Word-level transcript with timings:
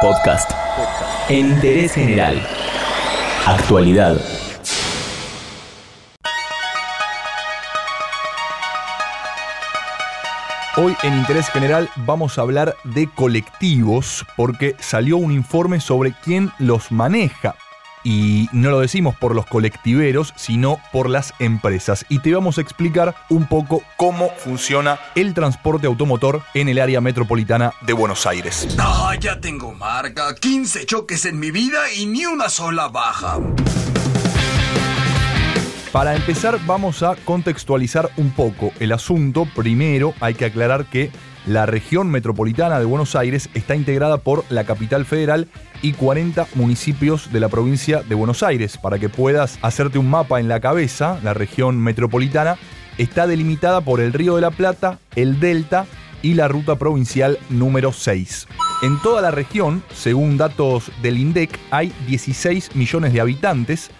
Podcast. 0.00 0.50
Interés 1.28 1.92
general. 1.92 2.40
Actualidad. 3.46 4.18
Hoy 10.76 10.96
en 11.02 11.18
Interés 11.18 11.50
General 11.50 11.90
vamos 11.96 12.38
a 12.38 12.42
hablar 12.42 12.76
de 12.84 13.08
colectivos 13.08 14.24
porque 14.36 14.74
salió 14.78 15.18
un 15.18 15.32
informe 15.32 15.80
sobre 15.80 16.14
quién 16.24 16.50
los 16.58 16.90
maneja. 16.90 17.54
Y 18.02 18.48
no 18.52 18.70
lo 18.70 18.80
decimos 18.80 19.14
por 19.16 19.34
los 19.34 19.46
colectiveros, 19.46 20.32
sino 20.36 20.78
por 20.92 21.08
las 21.08 21.34
empresas. 21.38 22.06
Y 22.08 22.20
te 22.20 22.32
vamos 22.32 22.58
a 22.58 22.60
explicar 22.60 23.14
un 23.28 23.46
poco 23.46 23.82
cómo 23.96 24.30
funciona 24.38 24.98
el 25.14 25.34
transporte 25.34 25.86
automotor 25.86 26.42
en 26.54 26.68
el 26.68 26.78
área 26.78 27.00
metropolitana 27.00 27.72
de 27.82 27.92
Buenos 27.92 28.26
Aires. 28.26 28.68
Ah, 28.78 29.14
ya 29.18 29.40
tengo 29.40 29.72
marca. 29.72 30.34
15 30.34 30.86
choques 30.86 31.24
en 31.26 31.38
mi 31.38 31.50
vida 31.50 31.92
y 31.96 32.06
ni 32.06 32.26
una 32.26 32.48
sola 32.48 32.88
baja. 32.88 33.38
Para 35.92 36.14
empezar 36.14 36.58
vamos 36.66 37.02
a 37.02 37.16
contextualizar 37.16 38.10
un 38.16 38.30
poco 38.30 38.72
el 38.78 38.92
asunto. 38.92 39.46
Primero 39.56 40.14
hay 40.20 40.34
que 40.34 40.44
aclarar 40.44 40.86
que 40.86 41.10
la 41.50 41.66
región 41.66 42.08
metropolitana 42.08 42.78
de 42.78 42.84
Buenos 42.84 43.16
Aires 43.16 43.50
está 43.54 43.74
integrada 43.74 44.18
por 44.18 44.44
la 44.50 44.62
capital 44.62 45.04
federal 45.04 45.48
y 45.82 45.94
40 45.94 46.46
municipios 46.54 47.32
de 47.32 47.40
la 47.40 47.48
provincia 47.48 48.04
de 48.04 48.14
Buenos 48.14 48.44
Aires. 48.44 48.78
Para 48.78 49.00
que 49.00 49.08
puedas 49.08 49.58
hacerte 49.60 49.98
un 49.98 50.08
mapa 50.08 50.38
en 50.38 50.46
la 50.46 50.60
cabeza, 50.60 51.18
la 51.24 51.34
región 51.34 51.76
metropolitana 51.80 52.56
está 52.98 53.26
delimitada 53.26 53.80
por 53.80 54.00
el 54.00 54.12
Río 54.12 54.36
de 54.36 54.42
la 54.42 54.52
Plata, 54.52 55.00
el 55.16 55.40
Delta 55.40 55.86
y 56.22 56.34
la 56.34 56.46
ruta 56.46 56.76
provincial 56.76 57.36
número 57.48 57.92
6. 57.92 58.46
En 58.82 59.02
toda 59.02 59.20
la 59.20 59.32
región, 59.32 59.82
según 59.92 60.36
datos 60.36 60.92
del 61.02 61.18
INDEC, 61.18 61.50
hay 61.72 61.92
16 62.06 62.76
millones 62.76 63.12
de 63.12 63.22
habitantes, 63.22 63.90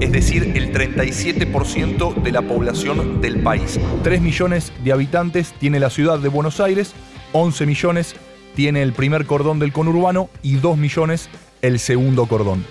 es 0.00 0.12
decir, 0.12 0.52
el 0.54 0.72
37% 0.72 2.22
de 2.22 2.32
la 2.32 2.42
población 2.42 3.20
del 3.20 3.42
país. 3.42 3.78
3 4.02 4.20
millones 4.20 4.72
de 4.82 4.92
habitantes 4.92 5.52
tiene 5.58 5.78
la 5.78 5.90
ciudad 5.90 6.18
de 6.18 6.28
Buenos 6.28 6.58
Aires, 6.58 6.94
11 7.32 7.66
millones 7.66 8.16
tiene 8.54 8.82
el 8.82 8.92
primer 8.92 9.26
cordón 9.26 9.58
del 9.58 9.72
conurbano 9.72 10.30
y 10.42 10.56
2 10.56 10.78
millones 10.78 11.28
el 11.62 11.78
segundo 11.78 12.26
cordón. 12.26 12.64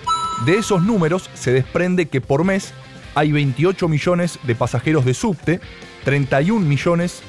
De 0.44 0.56
esos 0.56 0.82
números 0.82 1.30
se 1.34 1.52
desprende 1.52 2.06
que 2.06 2.20
por 2.20 2.44
mes 2.44 2.74
hay 3.14 3.30
28 3.30 3.88
millones 3.88 4.38
de 4.42 4.54
pasajeros 4.54 5.04
de 5.04 5.14
subte, 5.14 5.60
31 6.04 6.66
millones 6.66 7.22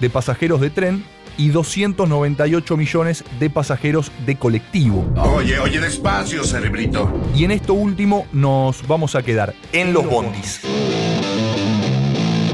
de 0.00 0.10
pasajeros 0.10 0.60
de 0.60 0.70
tren 0.70 1.04
y 1.36 1.48
298 1.48 2.76
millones 2.76 3.24
de 3.38 3.50
pasajeros 3.50 4.10
de 4.26 4.36
colectivo. 4.36 5.04
Oye, 5.16 5.58
oye, 5.58 5.80
despacio, 5.80 6.44
cerebrito. 6.44 7.10
Y 7.34 7.44
en 7.44 7.50
esto 7.50 7.74
último 7.74 8.26
nos 8.32 8.86
vamos 8.86 9.14
a 9.14 9.22
quedar 9.22 9.54
en 9.72 9.92
los 9.92 10.08
bondis. 10.08 10.60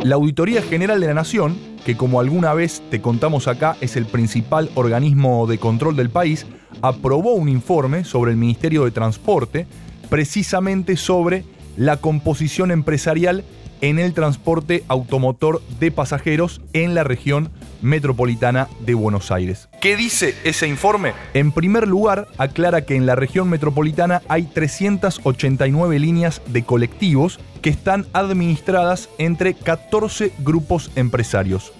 La 0.02 0.14
Auditoría 0.14 0.62
General 0.62 0.98
de 1.00 1.06
la 1.08 1.14
Nación, 1.14 1.58
que 1.84 1.96
como 1.96 2.20
alguna 2.20 2.54
vez 2.54 2.82
te 2.90 3.02
contamos 3.02 3.48
acá 3.48 3.76
es 3.80 3.96
el 3.96 4.06
principal 4.06 4.70
organismo 4.74 5.46
de 5.46 5.58
control 5.58 5.94
del 5.94 6.08
país, 6.08 6.46
aprobó 6.80 7.34
un 7.34 7.48
informe 7.48 8.04
sobre 8.04 8.30
el 8.30 8.38
Ministerio 8.38 8.84
de 8.84 8.92
Transporte, 8.92 9.66
precisamente 10.08 10.96
sobre 10.96 11.44
la 11.76 11.98
composición 11.98 12.70
empresarial 12.70 13.44
en 13.80 13.98
el 13.98 14.14
transporte 14.14 14.84
automotor 14.88 15.62
de 15.78 15.90
pasajeros 15.90 16.60
en 16.72 16.94
la 16.94 17.04
región 17.04 17.50
metropolitana 17.82 18.68
de 18.80 18.94
Buenos 18.94 19.30
Aires. 19.30 19.68
¿Qué 19.80 19.96
dice 19.96 20.34
ese 20.44 20.68
informe? 20.68 21.12
En 21.34 21.52
primer 21.52 21.88
lugar, 21.88 22.28
aclara 22.38 22.84
que 22.84 22.96
en 22.96 23.06
la 23.06 23.14
región 23.14 23.48
metropolitana 23.48 24.22
hay 24.28 24.44
389 24.44 25.98
líneas 25.98 26.42
de 26.46 26.62
colectivos 26.62 27.40
que 27.62 27.70
están 27.70 28.06
administradas 28.12 29.08
entre 29.18 29.54
14 29.54 30.32
grupos 30.40 30.90
empresarios. 30.96 31.72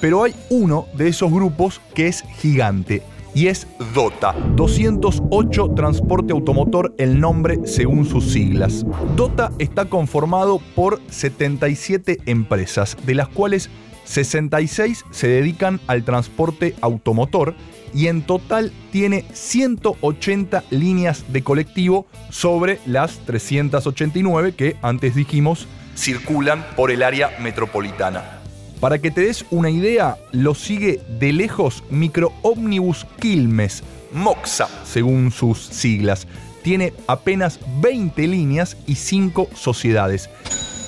Pero 0.00 0.22
hay 0.22 0.34
uno 0.50 0.86
de 0.94 1.08
esos 1.08 1.32
grupos 1.32 1.80
que 1.94 2.06
es 2.06 2.24
gigante 2.38 3.02
y 3.34 3.48
es 3.48 3.66
DOTA. 3.94 4.34
208 4.56 5.70
Transporte 5.74 6.32
Automotor, 6.32 6.94
el 6.98 7.20
nombre 7.20 7.60
según 7.64 8.04
sus 8.06 8.32
siglas. 8.32 8.84
DOTA 9.16 9.52
está 9.58 9.86
conformado 9.86 10.60
por 10.74 11.00
77 11.08 12.18
empresas, 12.26 12.96
de 13.04 13.14
las 13.14 13.28
cuales 13.28 13.70
66 14.04 15.04
se 15.10 15.28
dedican 15.28 15.80
al 15.86 16.04
transporte 16.04 16.74
automotor 16.80 17.54
y 17.94 18.06
en 18.06 18.22
total 18.22 18.72
tiene 18.90 19.24
180 19.32 20.64
líneas 20.70 21.30
de 21.32 21.42
colectivo 21.42 22.06
sobre 22.30 22.80
las 22.86 23.18
389 23.26 24.54
que 24.54 24.76
antes 24.82 25.14
dijimos 25.14 25.66
circulan 25.94 26.64
por 26.76 26.90
el 26.90 27.02
área 27.02 27.36
metropolitana. 27.40 28.37
Para 28.80 29.00
que 29.00 29.10
te 29.10 29.22
des 29.22 29.44
una 29.50 29.70
idea, 29.70 30.18
lo 30.30 30.54
sigue 30.54 31.00
de 31.18 31.32
lejos 31.32 31.82
Micro 31.90 32.32
Omnibus 32.42 33.06
Quilmes, 33.18 33.82
MOXA, 34.12 34.68
según 34.84 35.32
sus 35.32 35.58
siglas. 35.58 36.28
Tiene 36.62 36.92
apenas 37.08 37.58
20 37.80 38.28
líneas 38.28 38.76
y 38.86 38.94
5 38.94 39.48
sociedades. 39.54 40.30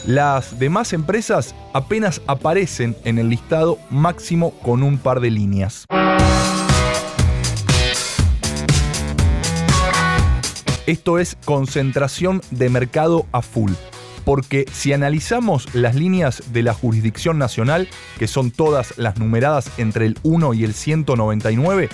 Las 0.06 0.60
demás 0.60 0.92
empresas 0.92 1.56
apenas 1.72 2.22
aparecen 2.28 2.96
en 3.04 3.18
el 3.18 3.28
listado 3.28 3.76
máximo 3.90 4.52
con 4.62 4.84
un 4.84 4.98
par 4.98 5.18
de 5.20 5.32
líneas. 5.32 5.86
Esto 10.86 11.18
es 11.18 11.36
concentración 11.44 12.40
de 12.52 12.68
mercado 12.68 13.26
a 13.32 13.42
full 13.42 13.72
porque 14.24 14.66
si 14.72 14.92
analizamos 14.92 15.74
las 15.74 15.94
líneas 15.94 16.42
de 16.52 16.62
la 16.62 16.74
jurisdicción 16.74 17.38
nacional, 17.38 17.88
que 18.18 18.26
son 18.26 18.50
todas 18.50 18.98
las 18.98 19.18
numeradas 19.18 19.70
entre 19.78 20.06
el 20.06 20.18
1 20.22 20.54
y 20.54 20.64
el 20.64 20.74
199, 20.74 21.88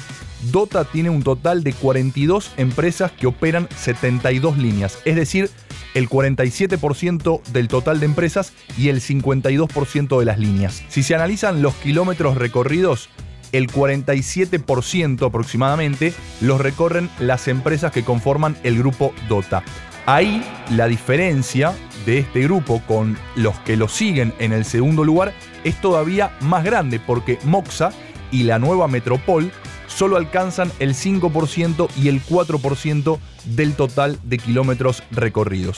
Dota 0.50 0.84
tiene 0.84 1.10
un 1.10 1.22
total 1.22 1.64
de 1.64 1.72
42 1.72 2.52
empresas 2.56 3.12
que 3.12 3.26
operan 3.26 3.68
72 3.76 4.58
líneas, 4.58 4.98
es 5.04 5.16
decir, 5.16 5.50
el 5.94 6.08
47% 6.10 7.42
del 7.52 7.68
total 7.68 8.00
de 8.00 8.06
empresas 8.06 8.52
y 8.76 8.90
el 8.90 9.00
52% 9.00 10.18
de 10.18 10.24
las 10.24 10.38
líneas. 10.38 10.82
Si 10.88 11.02
se 11.02 11.14
analizan 11.14 11.62
los 11.62 11.74
kilómetros 11.76 12.36
recorridos, 12.36 13.08
el 13.52 13.68
47% 13.68 15.26
aproximadamente 15.26 16.12
los 16.40 16.60
recorren 16.60 17.08
las 17.18 17.48
empresas 17.48 17.92
que 17.92 18.04
conforman 18.04 18.56
el 18.62 18.78
grupo 18.78 19.14
Dota. 19.28 19.62
Ahí 20.04 20.44
la 20.70 20.86
diferencia 20.86 21.74
de 22.06 22.20
este 22.20 22.40
grupo 22.42 22.80
con 22.86 23.18
los 23.34 23.58
que 23.60 23.76
lo 23.76 23.88
siguen 23.88 24.32
en 24.38 24.52
el 24.52 24.64
segundo 24.64 25.04
lugar 25.04 25.34
es 25.64 25.78
todavía 25.80 26.30
más 26.40 26.64
grande 26.64 27.00
porque 27.00 27.38
Moxa 27.44 27.90
y 28.30 28.44
la 28.44 28.58
nueva 28.58 28.88
Metropol 28.88 29.50
solo 29.88 30.16
alcanzan 30.16 30.70
el 30.78 30.94
5% 30.94 31.88
y 31.96 32.08
el 32.08 32.22
4% 32.22 33.18
del 33.44 33.74
total 33.74 34.18
de 34.22 34.38
kilómetros 34.38 35.02
recorridos. 35.10 35.76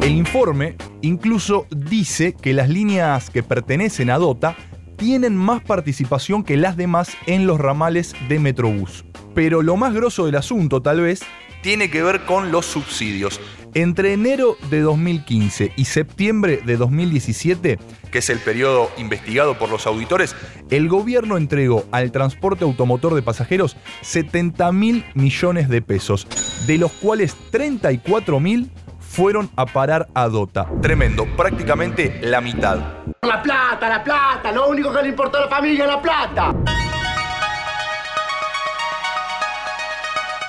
El 0.00 0.12
informe 0.12 0.76
incluso 1.02 1.66
dice 1.70 2.34
que 2.34 2.52
las 2.52 2.68
líneas 2.68 3.30
que 3.30 3.42
pertenecen 3.42 4.10
a 4.10 4.18
Dota 4.18 4.56
tienen 4.96 5.36
más 5.36 5.62
participación 5.62 6.42
que 6.42 6.56
las 6.56 6.76
demás 6.76 7.10
en 7.26 7.46
los 7.46 7.60
ramales 7.60 8.14
de 8.28 8.38
Metrobús. 8.38 9.04
Pero 9.36 9.60
lo 9.60 9.76
más 9.76 9.92
grosso 9.92 10.24
del 10.24 10.36
asunto, 10.36 10.80
tal 10.80 11.02
vez, 11.02 11.20
tiene 11.60 11.90
que 11.90 12.02
ver 12.02 12.24
con 12.24 12.50
los 12.50 12.64
subsidios. 12.64 13.38
Entre 13.74 14.14
enero 14.14 14.56
de 14.70 14.80
2015 14.80 15.72
y 15.76 15.84
septiembre 15.84 16.62
de 16.64 16.78
2017, 16.78 17.78
que 18.10 18.18
es 18.18 18.30
el 18.30 18.38
periodo 18.38 18.90
investigado 18.96 19.58
por 19.58 19.68
los 19.68 19.86
auditores, 19.86 20.34
el 20.70 20.88
gobierno 20.88 21.36
entregó 21.36 21.84
al 21.92 22.12
transporte 22.12 22.64
automotor 22.64 23.14
de 23.14 23.20
pasajeros 23.20 23.76
70 24.00 24.72
mil 24.72 25.04
millones 25.12 25.68
de 25.68 25.82
pesos, 25.82 26.26
de 26.66 26.78
los 26.78 26.92
cuales 26.92 27.36
34 27.50 28.40
mil 28.40 28.70
fueron 28.98 29.50
a 29.54 29.66
parar 29.66 30.08
a 30.14 30.28
Dota. 30.28 30.66
Tremendo, 30.80 31.26
prácticamente 31.36 32.20
la 32.22 32.40
mitad. 32.40 32.78
La 33.20 33.42
plata, 33.42 33.86
la 33.86 34.02
plata, 34.02 34.50
lo 34.50 34.68
único 34.68 34.90
que 34.94 35.02
le 35.02 35.08
importa 35.10 35.36
a 35.36 35.40
la 35.42 35.48
familia 35.48 35.84
es 35.84 35.90
la 35.90 36.00
plata. 36.00 36.54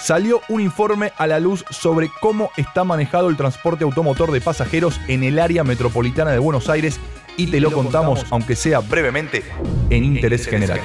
Salió 0.07 0.41
un 0.47 0.61
informe 0.61 1.11
a 1.17 1.27
la 1.27 1.41
luz 1.41 1.65
sobre 1.69 2.09
cómo 2.21 2.49
está 2.55 2.85
manejado 2.85 3.27
el 3.27 3.35
transporte 3.35 3.83
automotor 3.83 4.31
de 4.31 4.39
pasajeros 4.39 5.01
en 5.09 5.25
el 5.25 5.37
área 5.37 5.65
metropolitana 5.65 6.31
de 6.31 6.39
Buenos 6.39 6.69
Aires 6.69 6.97
y 7.35 7.47
te 7.47 7.59
lo 7.59 7.73
contamos, 7.73 8.25
aunque 8.29 8.55
sea 8.55 8.79
brevemente, 8.79 9.43
en 9.89 10.05
interés 10.05 10.47
general. 10.47 10.79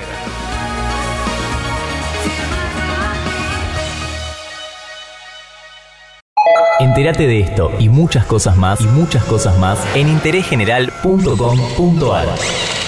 Entérate 6.80 7.28
de 7.28 7.38
esto 7.38 7.70
y 7.78 7.88
muchas 7.88 8.26
cosas 8.26 8.56
más 8.56 8.80
y 8.80 8.86
muchas 8.86 9.22
cosas 9.22 9.56
más 9.56 9.78
en 9.94 10.08
interésgeneral.com.ar. 10.08 12.81